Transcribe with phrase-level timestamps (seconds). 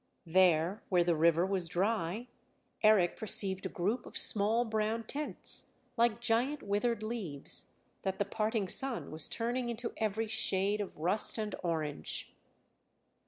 [0.25, 2.27] There, where the river was dry,
[2.81, 7.67] Eric perceived a group of small brown tents, like giant withered leaves,
[8.01, 12.33] that the parting sun was turning into every shade of rust and orange.